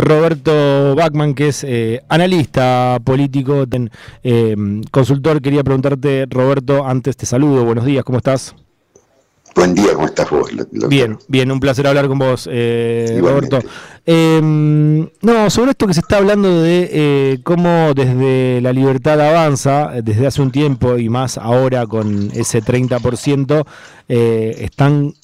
[0.00, 3.64] Roberto Bachman, que es eh, analista político,
[4.22, 4.56] eh,
[4.90, 5.40] consultor.
[5.40, 8.54] Quería preguntarte, Roberto, antes te saludo, buenos días, ¿cómo estás?
[9.54, 10.48] Buen día, ¿cómo estás vos?
[10.88, 13.58] Bien, bien, un placer hablar con vos, eh, Roberto.
[14.06, 19.90] Em, no, sobre esto que se está hablando de eh, cómo desde la libertad avanza,
[20.02, 23.66] desde hace un tiempo y más ahora con ese 30%,
[24.08, 25.14] eh, están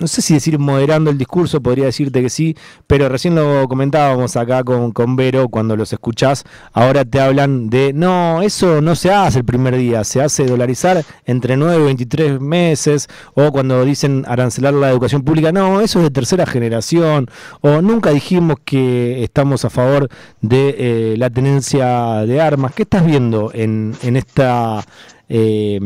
[0.00, 2.56] no sé si decir moderando el discurso, podría decirte que sí,
[2.86, 7.92] pero recién lo comentábamos acá con, con Vero cuando los escuchás, ahora te hablan de,
[7.92, 12.40] no, eso no se hace el primer día, se hace dolarizar entre 9 y 23
[12.40, 17.28] meses, o cuando dicen arancelar la educación pública, no, eso es de tercera generación,
[17.60, 20.08] o nunca dijimos que estamos a favor
[20.40, 22.72] de eh, la tenencia de armas.
[22.74, 24.84] ¿Qué estás viendo en, en esta
[25.32, 25.78] eh,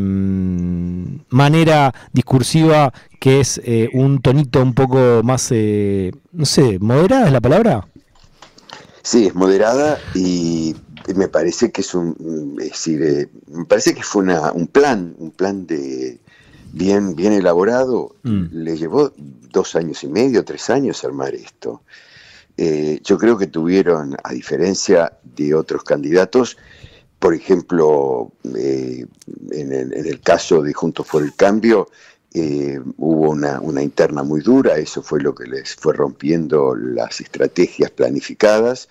[1.29, 7.33] manera discursiva que es eh, un tonito un poco más, eh, no sé, moderada es
[7.33, 7.87] la palabra.
[9.03, 10.75] Sí, es moderada y
[11.15, 15.15] me parece que es un, es decir, eh, me parece que fue una, un plan,
[15.19, 16.19] un plan de
[16.73, 18.17] bien, bien elaborado.
[18.23, 18.45] Mm.
[18.51, 21.83] Le llevó dos años y medio, tres años armar esto.
[22.57, 26.57] yo creo que tuvieron, a diferencia de otros candidatos,
[27.25, 29.07] por ejemplo, eh,
[29.51, 31.89] en, el, caso de Juntos por el Cambio,
[32.35, 37.91] eh, hubo una, interna muy dura, eso fue lo que les fue rompiendo las estrategias
[37.93, 38.91] planificadas.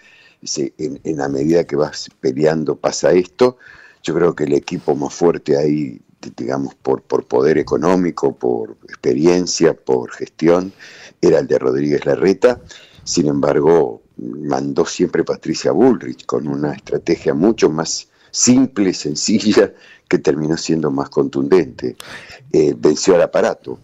[0.58, 3.58] en, la medida que vas peleando pasa esto.
[4.02, 6.02] Yo creo que el equipo más fuerte ahí,
[6.36, 10.74] digamos, por, por poder económico, por experiencia, por gestión,
[11.22, 12.60] era el de Rodríguez Larreta.
[13.04, 19.72] Sin embargo, mandó siempre Patricia Bullrich con una estrategia mucho más simple, sencilla,
[20.10, 21.96] que terminó siendo más contundente.
[22.52, 23.80] Eh, venció al aparato.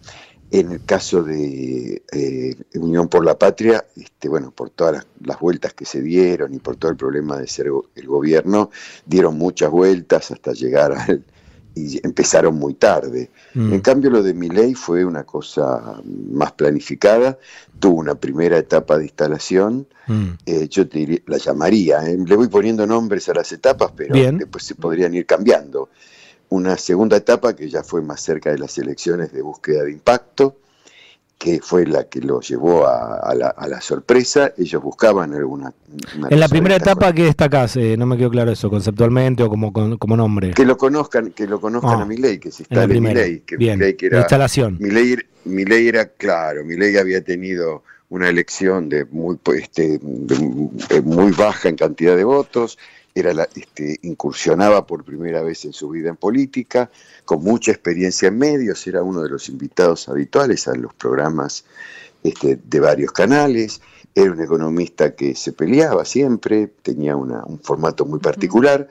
[0.50, 5.72] En el caso de eh, Unión por la Patria, este, bueno, por todas las, vueltas
[5.74, 8.70] que se dieron y por todo el problema de ser el gobierno,
[9.06, 11.24] dieron muchas vueltas hasta llegar al,
[11.74, 13.30] y empezaron muy tarde.
[13.54, 13.74] Mm.
[13.74, 17.38] En cambio, lo de mi ley fue una cosa más planificada,
[17.78, 20.28] tuvo una primera etapa de instalación, mm.
[20.46, 24.64] eh, yo te la llamaría, eh, le voy poniendo nombres a las etapas, pero después
[24.64, 25.88] se podrían ir cambiando.
[26.48, 30.56] Una segunda etapa que ya fue más cerca de las elecciones de búsqueda de impacto,
[31.40, 34.52] que fue la que lo llevó a, la, sorpresa.
[34.58, 35.72] Ellos buscaban alguna...
[36.28, 37.78] En la primera etapa, ¿qué destacás?
[37.78, 40.50] Eh, no me quedó claro eso, conceptualmente o como, como nombre.
[40.50, 43.14] Que lo conozcan, que lo conozcan ah, a mi ley, que se está en mi
[43.14, 43.40] ley.
[43.40, 44.76] Que Bien, que era, la instalación.
[44.78, 49.98] Mi ley, mi ley era, claro, mi ley había tenido una elección de muy, este,
[51.02, 52.76] muy baja en cantidad de votos,
[53.14, 56.90] era la, este, incursionaba por primera vez en su vida en política,
[57.24, 61.64] con mucha experiencia en medios, era uno de los invitados habituales a los programas
[62.22, 63.80] este, de varios canales,
[64.14, 68.88] era un economista que se peleaba siempre, tenía un formato muy particular,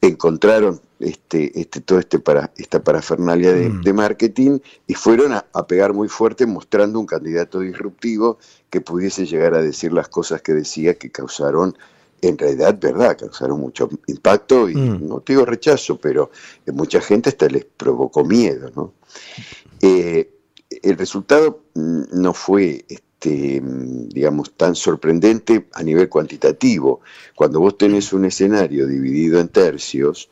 [0.00, 3.94] encontraron este, este, todo este para, esta parafernalia de, mm.
[3.94, 8.38] marketing y fueron a, pegar muy fuerte mostrando un candidato disruptivo
[8.70, 11.76] que pudiese llegar a decir las cosas que decía que causaron
[12.20, 15.08] en realidad, verdad, causaron mucho impacto y mm.
[15.08, 16.30] no digo rechazo, pero
[16.66, 18.70] mucha gente hasta les provocó miedo.
[18.74, 18.94] ¿no?
[19.80, 20.30] Eh,
[20.82, 27.00] el resultado mm, no fue, este, mm, digamos, tan sorprendente a nivel cuantitativo.
[27.34, 30.28] Cuando vos tenés un escenario dividido en tercios,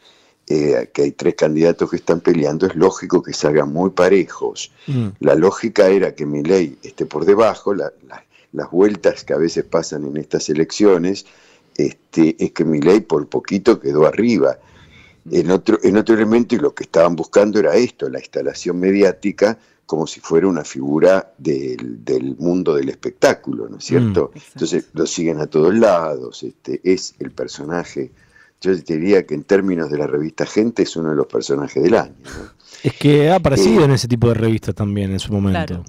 [0.49, 4.71] eh, que hay tres candidatos que están peleando, es lógico que salgan muy parejos.
[5.19, 10.05] La lógica era que mi ley esté por debajo, las vueltas que a veces pasan
[10.05, 11.27] en estas elecciones,
[11.77, 14.59] este, es que mi ley por poquito quedó arriba.
[15.31, 19.59] En otro, en otro elemento, y lo que estaban buscando era esto, la instalación mediática,
[19.85, 24.33] como si fuera una figura del, mundo del espectáculo, ¿no es cierto?
[24.35, 28.11] Mm, Entonces lo siguen a todos lados, este, es el personaje,
[28.61, 31.95] yo diría que en términos de la revista Gente es uno de los personajes del
[31.95, 32.15] año.
[32.83, 35.85] Es que ha aparecido eh, en ese tipo de revistas también en su momento.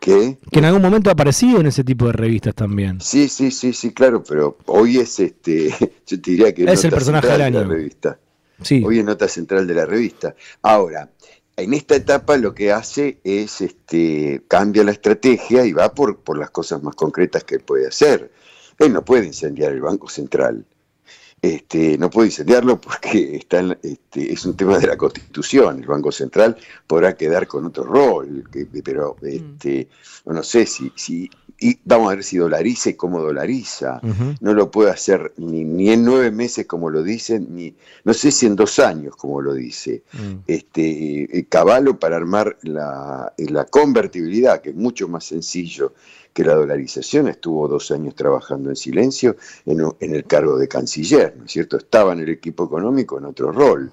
[0.00, 3.00] Que en algún momento ha aparecido en ese tipo de revistas también.
[3.02, 5.68] Sí, sí, sí, sí, claro, pero hoy es este,
[6.06, 7.58] yo te diría que es el personaje del año.
[7.60, 8.18] De la revista.
[8.62, 8.82] Sí.
[8.84, 10.34] Hoy es nota central de la revista.
[10.62, 11.10] Ahora,
[11.56, 16.38] en esta etapa lo que hace es este, cambia la estrategia y va por, por
[16.38, 18.32] las cosas más concretas que puede hacer.
[18.78, 20.64] Él no puede incendiar el Banco Central.
[21.42, 25.80] Este, no puede incendiarlo porque está este, es un tema de la Constitución.
[25.80, 26.56] El Banco Central
[26.86, 28.44] podrá quedar con otro rol,
[28.84, 29.26] pero mm.
[29.26, 29.88] este,
[30.26, 31.30] no sé si, si
[31.62, 34.00] y vamos a ver si dolariza y cómo dolariza.
[34.40, 38.46] No lo puede hacer ni, en nueve meses como lo dicen, ni no sé si
[38.46, 40.02] en dos años como lo dice.
[40.14, 40.36] Mm.
[40.46, 45.92] Este eh, Caballo para armar la, la convertibilidad, que es mucho más sencillo
[46.32, 49.36] que la dolarización, estuvo dos años trabajando en silencio
[49.66, 51.76] en, en el cargo de canciller, ¿no es cierto?
[51.76, 53.90] Estaba en el equipo económico en otro rol.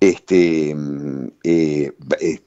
[0.00, 2.40] Este, mm, eh, eh,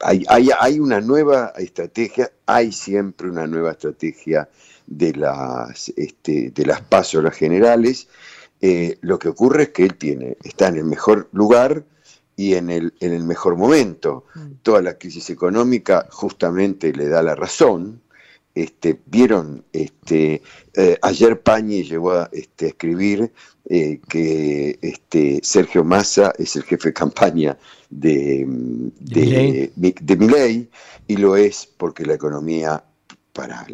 [0.00, 4.48] hay, hay, una nueva estrategia, hay siempre una nueva estrategia
[4.86, 8.08] de las, este, de las pasos generales.
[8.60, 11.84] Eh, lo que ocurre es que él tiene, está en el mejor lugar
[12.36, 14.26] y en el, en el mejor momento.
[14.34, 14.52] Mm.
[14.62, 18.02] Toda la crisis económica justamente le da la razón.
[18.54, 20.40] Este, vieron, este,
[20.74, 23.32] eh, ayer Pañi llegó a este, escribir
[23.68, 27.58] eh, que este, Sergio Massa es el jefe de campaña
[27.90, 28.46] de,
[29.00, 30.68] de, de,
[31.08, 32.84] y lo es porque la economía,
[33.32, 33.66] para,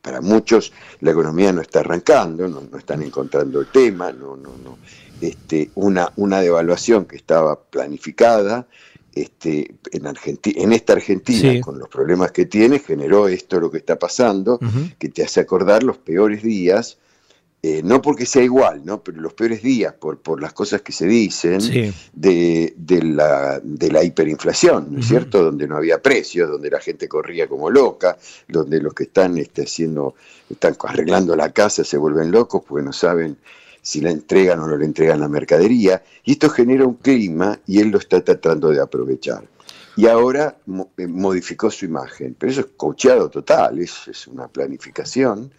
[0.00, 4.50] para muchos, la economía no está arrancando, no, no están encontrando el tema, no, no,
[4.62, 4.78] no.
[5.20, 8.66] Este, una, una devaluación que estaba planificada
[9.14, 13.78] este, en, Argentina, en esta Argentina, con los problemas que tiene, generó esto lo que
[13.78, 14.58] está pasando,
[14.98, 16.98] que te hace acordar los peores días,
[17.64, 19.04] eh, no porque sea igual, ¿no?
[19.04, 21.60] pero los peores días, por, por las cosas que se dicen,
[22.12, 25.44] de, de, la, de la hiperinflación, ¿no es cierto?
[25.44, 28.18] Donde no había precios, donde la gente corría como loca,
[28.48, 30.16] donde los que están este, haciendo,
[30.50, 33.36] están arreglando la casa se vuelven locos porque no saben
[33.82, 37.80] si la entregan o no le entregan la mercadería, y esto genera un clima y
[37.80, 39.44] él lo está tratando de aprovechar.
[39.96, 40.56] Y ahora
[40.96, 45.50] eh, modificó su imagen, pero eso es cocheado total, es, es una planificación.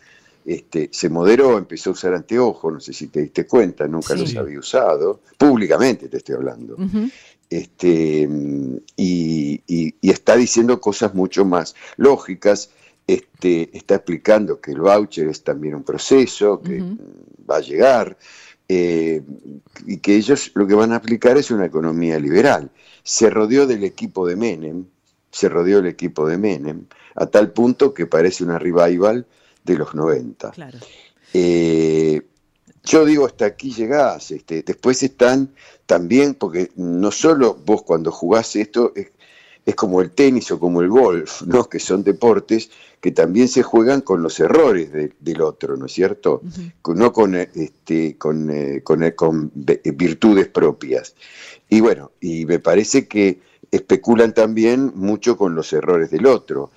[0.45, 4.35] Este, se moderó, empezó a usar anteojos, no sé si te diste cuenta, nunca los
[4.35, 6.77] había usado, públicamente te estoy hablando.
[7.49, 8.27] este,
[8.97, 12.71] y, y, está diciendo cosas mucho más lógicas,
[13.05, 16.81] este, está explicando que el voucher es también un proceso, que
[17.49, 18.17] va a llegar,
[18.67, 19.21] eh,
[19.85, 22.71] y que ellos lo que van a aplicar es una economía liberal.
[23.03, 24.85] Se rodeó del equipo de Menem,
[25.31, 26.85] se rodeó el equipo de Menem,
[27.15, 29.25] a tal punto que parece una revival
[29.63, 30.53] de los 90.
[31.33, 32.21] Eh,
[32.83, 35.53] yo digo, hasta aquí llegás, este, después están
[35.85, 39.11] también, porque no solo vos cuando jugás esto, es,
[39.65, 41.69] es como el tenis o como el golf, ¿no?
[41.69, 42.69] que son deportes
[43.03, 44.89] que también se juegan con los errores
[45.19, 46.41] del otro, ¿no es cierto?
[46.87, 51.13] No con, este, con, eh, con, eh, con, virtudes propias.
[51.67, 56.71] Y bueno, y me parece que especulan también mucho con los errores del otro.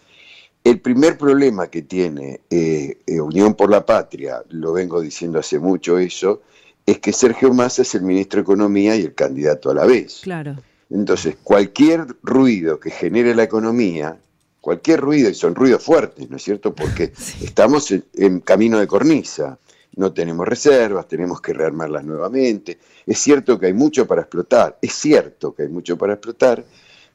[0.65, 5.97] El primer problema que tiene eh, Unión por la Patria, lo vengo diciendo hace mucho
[5.97, 6.43] eso,
[6.85, 10.23] es que Sergio Massa es el ministro de Economía y el candidato a la vez.
[10.25, 10.57] Claro.
[10.91, 14.19] Entonces, cualquier ruido que genere la economía,
[14.61, 16.75] cualquier ruido, y son ruidos fuertes, ¿no es cierto?
[16.75, 17.13] Porque
[17.43, 19.59] estamos en, camino de cornisa,
[19.97, 22.79] no tenemos reservas, tenemos que rearmarlas nuevamente.
[23.07, 26.65] Es cierto que hay mucho para explotar, es cierto que hay mucho para explotar,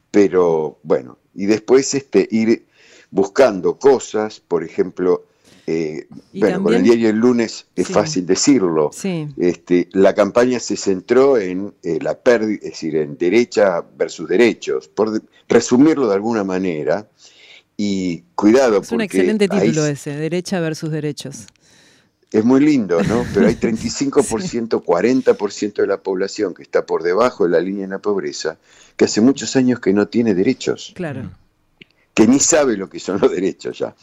[0.10, 2.66] pero bueno, y después este, ir
[3.12, 5.26] buscando cosas, por ejemplo,
[5.68, 8.92] eh, bueno, con el diario El lunes es fácil decirlo.
[9.38, 14.88] Este, la campaña se centró en eh, la pérdida, es decir, en derecha versus derechos,
[14.88, 17.08] por resumirlo de alguna manera.
[17.78, 18.82] Y cuidado.
[18.82, 21.48] Es un excelente título ese, derecha versus derechos.
[22.32, 23.26] Es muy lindo, ¿no?
[23.34, 27.92] Pero hay 35%, 40% de la población que está por debajo de la línea de
[27.92, 28.58] la pobreza,
[28.96, 30.94] que hace muchos años que no tiene derechos.
[30.96, 31.32] Claro.
[32.14, 33.96] Que ni sabe lo que son los derechos ya.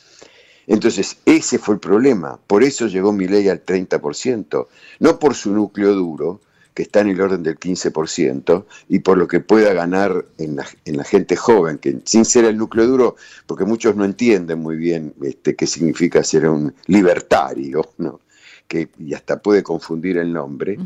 [0.69, 2.39] Entonces, ese fue el problema.
[2.47, 4.67] Por eso llegó mi ley al 30%,
[5.01, 6.41] no por su núcleo duro,
[6.75, 11.05] que está en el orden del 15%, y por lo que pueda ganar en la,
[11.05, 15.57] gente joven, que sin ser el núcleo duro, porque muchos no entienden muy bien este,
[15.57, 18.21] qué significa ser un libertario, ¿no?
[18.69, 20.77] que y hasta puede confundir el nombre,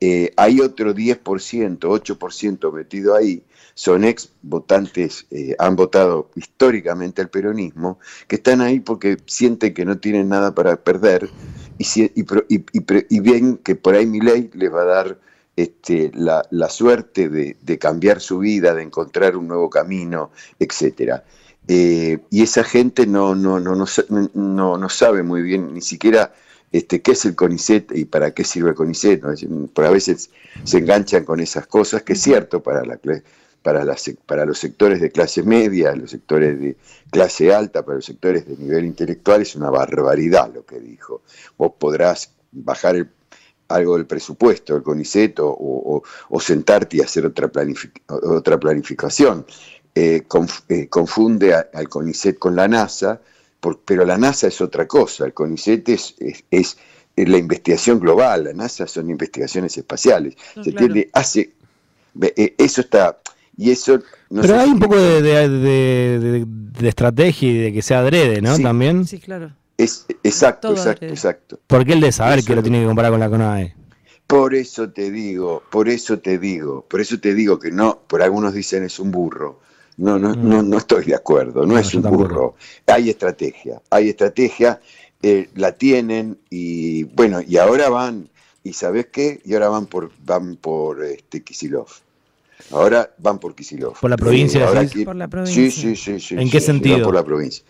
[0.00, 3.42] eh, hay otro 10%, 8% metido ahí,
[3.74, 9.84] son ex votantes, eh, han votado históricamente al peronismo, que están ahí porque sienten que
[9.84, 11.28] no tienen nada para perder
[11.78, 15.18] y, y, ven que por ahí mi ley les va a dar
[15.56, 21.22] este, la, suerte de, cambiar su vida, de encontrar un nuevo camino, etc.
[21.66, 23.74] Eh, y esa gente no, no, no,
[24.34, 26.32] no, no sabe muy bien, ni siquiera
[26.70, 29.22] este, qué es el CONICET y para qué sirve el CONICET.
[29.72, 30.30] Por a veces
[30.64, 32.98] se enganchan con esas cosas, que es cierto para, la,
[33.64, 33.84] para,
[34.26, 36.76] para los sectores de clase media, los sectores de
[37.10, 41.22] clase alta, para los sectores de nivel intelectual, es una barbaridad lo que dijo.
[41.58, 43.08] Vos podrás bajar
[43.66, 46.02] algo del presupuesto del CONICET o,
[46.38, 47.50] sentarte y hacer otra,
[48.08, 49.46] otra planificación.
[49.96, 50.22] Eh,
[50.68, 53.20] eh, confunde al CONICET con la NASA
[53.84, 56.14] pero la NASA es otra cosa, el CONICET es,
[56.50, 56.76] es,
[57.16, 60.36] la investigación global, la NASA son investigaciones espaciales.
[60.62, 61.52] Se entiende, hace,
[62.20, 63.18] eh, eso está,
[63.56, 64.00] y eso...
[64.28, 68.58] pero hay un poco de, de, estrategia y de que sea adrede, ¿no?
[68.58, 69.06] También.
[69.06, 69.52] Sí, claro.
[69.76, 71.60] Es, exacto, exacto, exacto.
[71.66, 73.74] Porque el de saber que lo tiene que comparar con la CONAE.
[74.26, 78.22] Por eso te digo, por eso te digo, por eso te digo que no, por
[78.22, 79.60] algunos dicen es un burro.
[79.96, 80.70] No, no, no, mm.
[80.70, 82.56] no estoy de acuerdo, no, es un burro.
[82.86, 84.80] Hay estrategia, hay estrategia,
[85.22, 88.28] eh, la tienen y bueno, y ahora van,
[88.62, 89.40] y ¿sabes qué?
[89.44, 91.88] Y ahora van por, van por este Kisilov.
[92.70, 93.98] Ahora van por Kisilov.
[94.00, 94.66] ¿Por la provincia?
[95.04, 95.70] Por la provincia.
[95.70, 96.34] Sí, sí, sí.
[96.36, 97.04] ¿En qué sentido?
[97.04, 97.64] Por la provincia.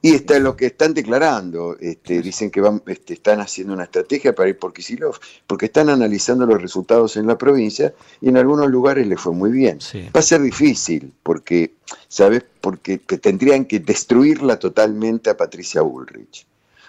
[0.00, 1.76] Y está lo que están declarando.
[1.80, 5.88] Este, dicen que van, este, están haciendo una estrategia para ir por Kisilov, porque están
[5.88, 9.78] analizando los resultados en la provincia y en algunos lugares les fue muy bien.
[10.14, 11.74] Va a ser difícil, porque,
[12.08, 12.44] ¿sabes?
[12.60, 16.46] Porque tendrían que destruirla totalmente a Patricia Bullrich.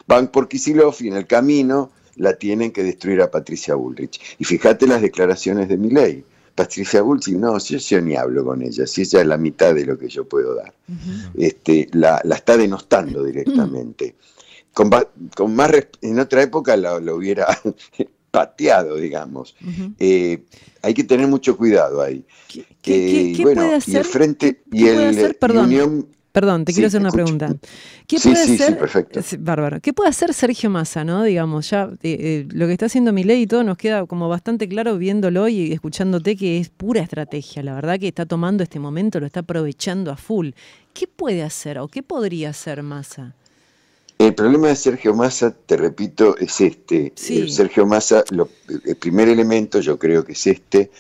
[0.08, 4.20] Van por Kisilov y en el camino la tienen que destruir a Patricia Bullrich.
[4.38, 6.24] Y fíjate las declaraciones de Milei
[6.60, 9.86] Patricia Bullrich, no, si yo, ni hablo con ella, si ella es la mitad de
[9.86, 10.74] lo que yo puedo dar.
[11.34, 14.16] este, la, está denostando directamente.
[14.74, 14.90] con,
[15.56, 17.48] más en otra época lo, hubiera
[18.32, 19.56] pateado, digamos.
[20.00, 20.44] Eh,
[20.82, 22.26] hay que tener mucho cuidado ahí.
[22.82, 23.94] ¿Qué, eh, puede hacer?
[23.94, 27.56] Y el frente y el Unión Perdón, te quiero hacer una pregunta.
[28.06, 28.78] ¿Qué puede hacer,
[29.40, 29.80] Bárbaro.
[29.82, 31.24] ¿Qué puede hacer Sergio Massa, no?
[31.24, 34.30] Digamos, ya eh, eh, lo que está haciendo mi ley y todo nos queda como
[34.30, 37.64] bastante claro viéndolo y escuchándote que es pura estrategia.
[37.64, 40.50] La verdad que está tomando este momento, lo está aprovechando a full.
[40.94, 43.34] ¿Qué puede hacer o qué podría hacer Massa?
[44.20, 47.14] El problema de Sergio Massa, te repito, es este.
[47.30, 48.24] Eh, Sergio Massa,
[48.86, 50.92] el primer elemento yo creo que es este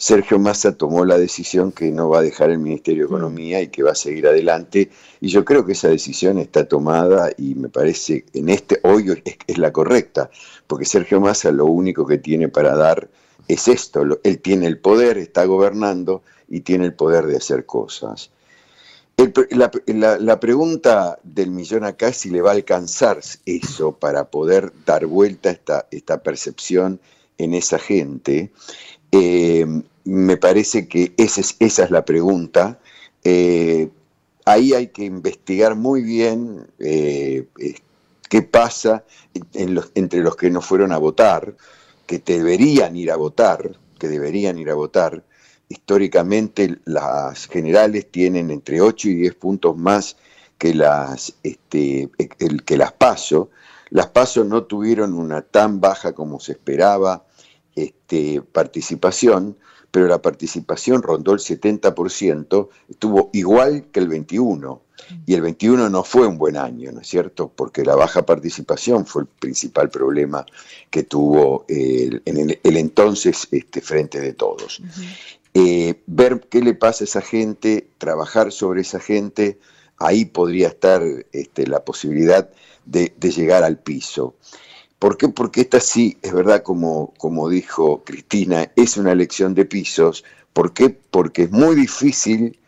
[0.00, 3.12] Sergio Massa tomó la decisión que no va a dejar el Ministerio de mm.
[3.16, 4.90] Economía y que va a seguir adelante.
[5.20, 9.58] Y yo creo que esa decisión está tomada y me parece en este hoy es,
[9.58, 10.30] la correcta,
[10.68, 13.08] porque Sergio Massa lo único que tiene para dar
[13.48, 14.04] es esto.
[14.22, 18.30] Él tiene el poder, está gobernando y tiene el poder de hacer cosas.
[19.50, 25.06] la, pregunta del millón acá es si le va a alcanzar eso para poder dar
[25.06, 27.00] vuelta esta, esta percepción
[27.36, 28.52] en esa gente.
[29.12, 29.66] Eh,
[30.04, 32.78] me parece que esa es, la pregunta.
[33.24, 33.90] Eh,
[34.44, 37.46] ahí hay que investigar muy bien eh,
[38.28, 39.04] qué pasa
[39.54, 41.54] entre los que no fueron a votar,
[42.06, 45.22] que deberían ir a votar, que deberían ir a votar.
[45.68, 50.16] Históricamente las generales tienen entre 8 y 10 puntos más
[50.56, 53.50] que las, este, el, que las PASO.
[53.90, 57.24] Las PASO no tuvieron una tan baja como se esperaba
[57.84, 59.56] este, participación,
[59.90, 64.82] pero la participación rondó el 70%, estuvo igual que el 21,
[65.26, 67.50] y el 21 no fue un buen año, ¿no es cierto?
[67.54, 70.44] Porque la baja participación fue el principal problema
[70.90, 74.82] que tuvo el, en el, entonces este, Frente de Todos.
[75.54, 79.58] Eh, ver qué le pasa a esa gente, trabajar sobre esa gente,
[79.96, 82.50] ahí podría estar este, la posibilidad
[82.84, 84.34] de, de llegar al piso.
[84.98, 85.28] ¿Por qué?
[85.28, 90.24] Porque esta sí, es verdad, como, como dijo Cristina, es una elección de pisos.
[90.52, 90.90] ¿Por qué?
[90.90, 92.58] Porque es muy difícil,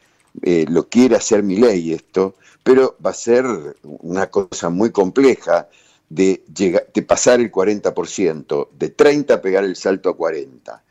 [0.42, 3.44] eh, lo quiere hacer mi ley esto, pero va a ser
[3.82, 5.68] una cosa muy compleja
[6.08, 10.84] de, llegar, de pasar el 40%, de 30 pegar el salto a 40.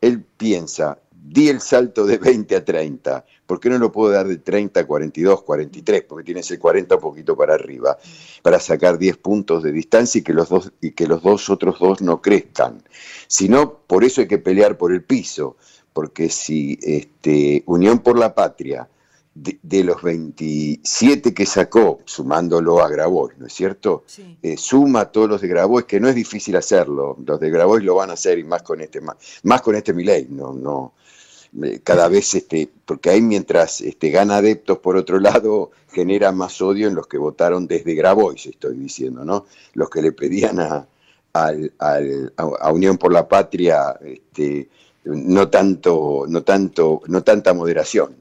[0.00, 0.98] Él piensa,
[1.28, 4.80] di el salto de 20 a 30, ¿por qué no lo puedo dar de 30
[4.80, 6.02] a 42, 43?
[6.02, 7.98] Porque tiene ese 40 un poquito para arriba,
[8.42, 11.78] para sacar 10 puntos de distancia y que los dos, y que los dos otros
[11.80, 12.82] dos no crezcan.
[13.26, 15.56] Si no, por eso hay que pelear por el piso,
[15.92, 18.88] porque si este, Unión por la Patria,
[19.34, 24.04] de, los 27 que sacó, sumándolo a Grabois, ¿no es cierto?
[24.42, 27.84] Eh, suma a todos los de Grabois, que no es difícil hacerlo, los de Grabois
[27.84, 30.94] lo van a hacer y más con este, más, más con este Milei, no, no,
[31.82, 36.88] cada vez, este, porque ahí mientras este, gana adeptos por otro lado, genera más odio
[36.88, 39.46] en los que votaron desde Grabois, estoy diciendo, ¿no?
[39.74, 40.86] Los que le pedían a,
[41.32, 44.68] a, Unión por la Patria este,
[45.04, 48.16] no, tanto, no, tanto, no tanta moderación.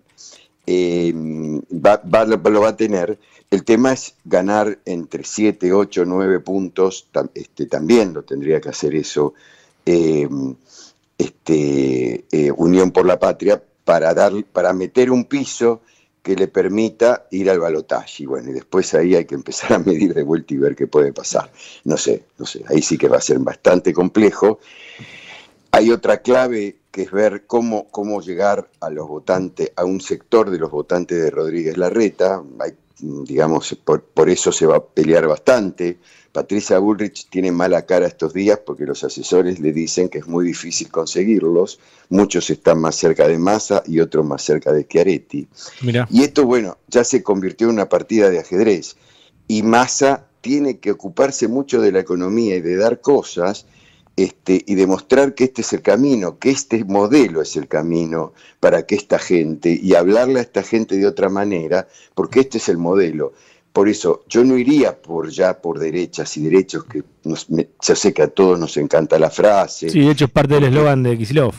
[0.67, 3.17] Eh, va, lo va a tener.
[3.51, 8.95] El tema es ganar entre 7, 8, 9 puntos, este, también lo tendría que hacer
[8.95, 9.33] eso.
[9.85, 10.27] Eh,
[11.17, 15.81] este, eh, Unión por la Patria para, dar, para meter un piso
[16.21, 18.23] que le permita ir al balotaje.
[18.23, 20.87] Y bueno, y después ahí hay que empezar a medir de vuelta y ver qué
[20.87, 21.51] puede pasar.
[21.83, 24.59] No sé, no sé, ahí sí que va a ser bastante complejo.
[25.71, 30.49] Hay otra clave que es ver cómo, cómo llegar a los votantes, a un sector
[30.49, 32.41] de los votantes de Rodríguez Larreta.
[32.59, 35.97] Hay digamos, por, por eso se va a pelear bastante.
[36.31, 40.45] Patricia Bullrich tiene mala cara estos días porque los asesores le dicen que es muy
[40.45, 41.79] difícil conseguirlos.
[42.09, 45.47] Muchos están más cerca de Massa y otros más cerca de Chiaretti.
[46.09, 48.97] Y esto, bueno, ya se convirtió en una partida de ajedrez.
[49.47, 53.65] Y Massa tiene que ocuparse mucho de la economía y de dar cosas
[54.15, 58.85] este, y demostrar que este es el camino, que este modelo es el camino para
[58.85, 62.77] que esta gente, y hablarle a esta gente de otra manera, porque este es el
[62.77, 63.33] modelo.
[63.73, 68.13] Por eso yo no iría por ya por derechas y derechos, que nos, ya sé
[68.13, 69.89] que a todos nos encanta la frase.
[69.89, 71.55] Sí, de hecho es parte del eslogan de Kisilov.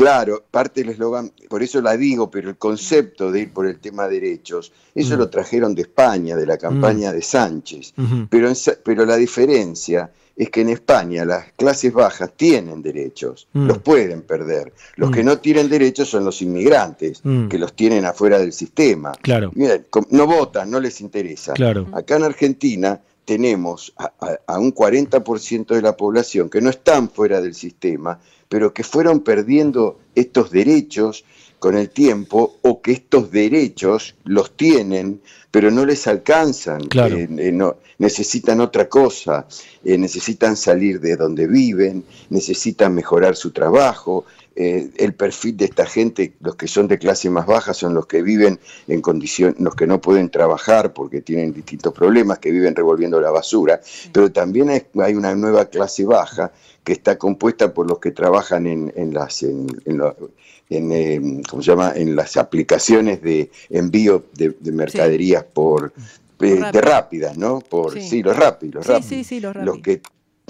[0.00, 3.78] Claro, parte del eslogan, por eso la digo, pero el concepto de ir por el
[3.78, 5.18] tema derechos, eso mm.
[5.18, 7.14] lo trajeron de España, de la campaña mm.
[7.14, 7.94] de Sánchez.
[8.30, 8.52] pero,
[8.82, 13.66] pero la diferencia es que en España las clases bajas tienen derechos, mm.
[13.66, 14.72] los pueden perder.
[14.96, 15.26] Los que mm.
[15.26, 17.48] no tienen derechos son los inmigrantes, mm.
[17.48, 19.12] que los tienen afuera del sistema.
[19.20, 19.52] Claro.
[19.54, 21.52] no votan, no les interesa.
[21.52, 21.88] Claro.
[21.92, 22.98] Acá en Argentina
[23.30, 28.18] tenemos a, un 40% de la población que no están fuera del sistema,
[28.48, 31.24] pero que fueron perdiendo estos derechos
[31.60, 35.20] con el tiempo o que estos derechos los tienen
[35.50, 39.46] pero no les alcanzan, eh, eh, no, necesitan otra cosa,
[39.84, 44.26] eh, necesitan salir de donde viven, necesitan mejorar su trabajo.
[44.56, 48.22] El perfil de esta gente, los que son de clase más baja, son los que
[48.22, 53.20] viven en condiciones, los que no pueden trabajar porque tienen distintos problemas, que viven revolviendo
[53.20, 53.80] la basura,
[54.12, 56.52] pero también hay, una nueva clase baja
[56.84, 61.92] que está compuesta por los que trabajan en, las en, en, eh, ¿cómo se llama?
[61.94, 65.92] en las aplicaciones de envío de, mercaderías por,
[66.40, 67.60] eh, de rápidas, ¿no?
[67.60, 68.22] Por, sí.
[68.22, 69.26] los rápidos, los rápidos.
[69.26, 70.00] Sí, los, los que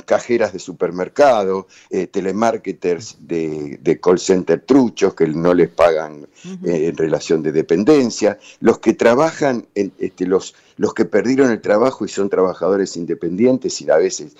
[0.04, 6.26] cajeras de supermercado, eh, telemarketers de, de, call center truchos que no les pagan
[6.62, 12.04] en relación de dependencia, los que trabajan, en, este, los, los que perdieron el trabajo
[12.04, 14.36] y son trabajadores independientes y a veces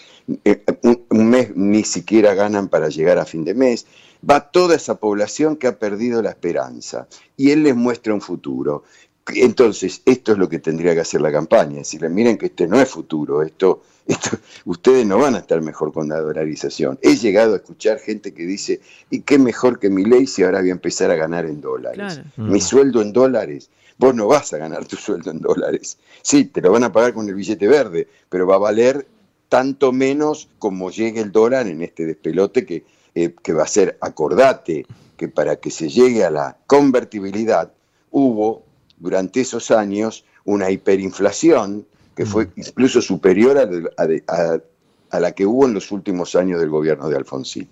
[1.11, 3.87] un mes ni siquiera ganan para llegar a fin de mes
[4.29, 7.09] va toda esa población que ha perdido la esperanza.
[7.37, 8.85] Y él les muestra un futuro.
[9.35, 12.81] Entonces, esto es lo que tendría que hacer la campaña, decirle, miren que este no
[12.81, 16.99] es futuro, esto, esto, ustedes no van a estar mejor con la dolarización.
[17.03, 18.81] He llegado a escuchar gente que dice,
[19.11, 22.21] ¿y qué mejor que mi ley si ahora voy a empezar a ganar en dólares?
[22.37, 22.63] Mi mm.
[22.63, 25.99] sueldo en dólares, vos no vas a ganar tu sueldo en dólares.
[26.23, 29.07] Sí, te lo van a pagar con el billete verde, pero va a valer
[29.49, 33.99] tanto menos como llegue el dólar en este despelote que eh, que va a ser,
[34.01, 37.73] acordate, que para que se llegue a la convertibilidad
[38.11, 38.63] hubo
[39.01, 42.53] durante esos años una hiperinflación que fue mm.
[42.57, 47.69] incluso superior a, la que hubo en los últimos años del gobierno de Alfonsín.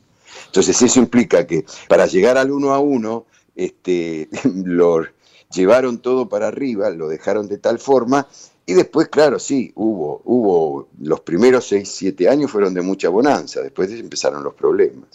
[0.47, 4.29] Entonces eso implica que para llegar al uno a uno, este,
[4.65, 5.05] lo
[5.53, 8.27] llevaron todo para arriba, lo dejaron de tal forma
[8.69, 13.63] y después, claro, sí, hubo, hubo, los primeros seis, siete años fueron de mucha bonanza,
[13.63, 15.09] después empezaron los problemas.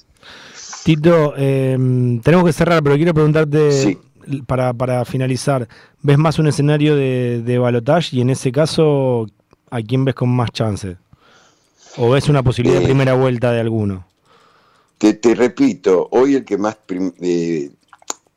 [0.84, 4.00] Tito, em, tenemos que cerrar, pero quiero preguntarte
[4.46, 5.68] para, finalizar,
[6.02, 9.28] ¿ves más un escenario de, de balotage y en ese caso,
[9.70, 10.98] ¿a quién ves con más chance?
[11.98, 14.08] ¿O ves una posibilidad de eh, primera vuelta de alguno?
[14.98, 16.78] Te, te repito, hoy el que más
[17.22, 17.72] eh,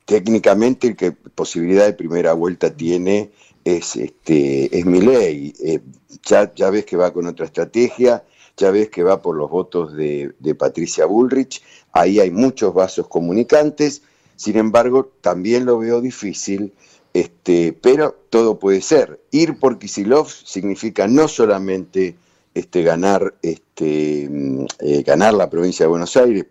[0.05, 3.31] técnicamente el que posibilidad de primera vuelta tiene
[3.64, 5.55] es este es mi ley.
[5.62, 5.81] Eh,
[6.25, 8.22] ya, ya ves que va con otra estrategia
[8.57, 14.03] ya ves que va por los votos de, Patricia Bullrich, ahí hay muchos vasos comunicantes,
[14.37, 16.72] sin embargo, también lo veo difícil,
[17.14, 19.20] este, pero todo puede ser.
[19.31, 22.16] Ir por Kisilov significa no solamente
[22.55, 26.46] este, ganar, este, mm, eh, ganar la provincia de Buenos Aires,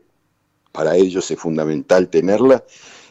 [0.71, 2.63] para ellos es fundamental tenerla,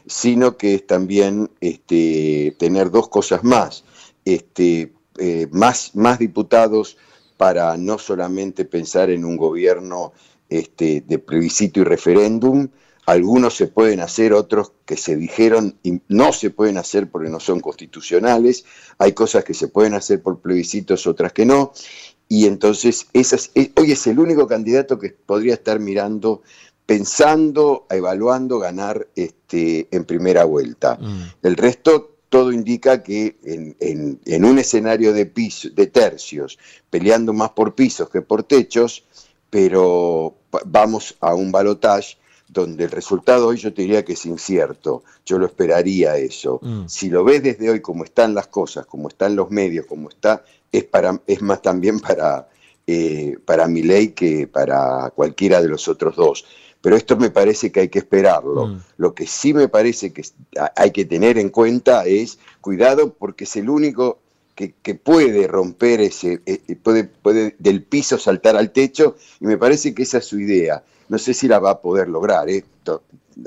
[0.06, 3.84] sino que es también este, tener dos cosas más,
[4.24, 6.98] este, eh, más, más diputados
[7.36, 10.12] para no solamente pensar en un gobierno
[10.48, 12.68] este, de plebiscito y referéndum,
[13.06, 17.40] algunos se pueden hacer, otros que se dijeron y no se pueden hacer porque no
[17.40, 18.64] son constitucionales,
[18.98, 21.72] hay cosas que se pueden hacer por plebiscitos, otras que no,
[22.28, 26.42] y entonces esas, hoy es el único candidato que podría estar mirando,
[26.86, 30.96] pensando, evaluando ganar este, en primera vuelta.
[31.00, 31.22] Mm.
[31.42, 35.30] El resto todo indica que en, un escenario de,
[35.72, 36.58] de tercios,
[36.90, 39.04] peleando más por pisos que por techos,
[39.50, 42.16] pero vamos a un balotaje
[42.48, 46.60] donde el resultado hoy yo te diría que es incierto, yo lo esperaría eso.
[46.62, 46.84] Mm.
[46.86, 50.44] Si lo ves desde hoy como están las cosas, como están los medios, como está,
[50.70, 52.48] es, para, es más también para,
[52.86, 56.44] eh, para mi ley que para cualquiera de los otros dos
[56.84, 58.66] pero esto me parece que hay que esperarlo.
[58.66, 58.80] Mm.
[58.98, 60.22] Lo que sí me parece que
[60.76, 64.18] hay que tener en cuenta es cuidado porque es el único
[64.54, 69.58] que, puede romper ese, eh, eh, puede, puede del piso saltar al techo, y me
[69.58, 70.84] parece que esa es su idea.
[71.08, 72.64] No sé si la va a poder lograr, ¿eh?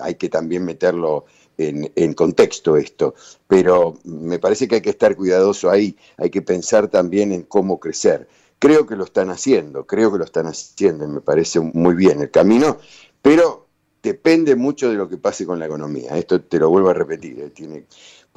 [0.02, 1.26] hay que también meterlo
[1.58, 3.16] en, en, contexto esto,
[3.48, 7.80] pero me parece que hay que estar cuidadoso ahí, hay que pensar también en cómo
[7.80, 8.28] crecer.
[8.60, 12.22] Creo que lo están haciendo, creo que lo están haciendo y me parece muy bien
[12.22, 12.80] el camino,
[13.22, 13.68] pero
[14.04, 16.18] depende mucho de lo que pase con la economía.
[16.18, 17.86] Esto te lo vuelvo a repetir, tiene,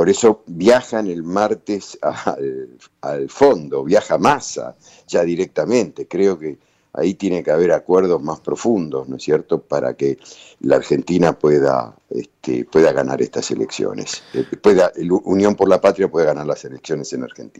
[0.01, 1.99] por eso viajan el martes
[3.03, 4.75] al, fondo, viaja masa
[5.07, 6.09] ya directamente.
[6.09, 6.57] Creo que
[6.95, 10.17] ahí tiene que haber acuerdos más profundos, ¿no es cierto?, para que
[10.61, 14.23] la Argentina pueda, este, pueda ganar estas elecciones.
[14.33, 14.91] Eh, pueda,
[15.25, 17.59] Unión por la Patria pueda ganar las elecciones en Argentina.